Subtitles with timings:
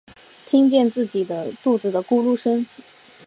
[0.47, 1.23] 听见自己
[1.63, 2.65] 肚子的咕噜声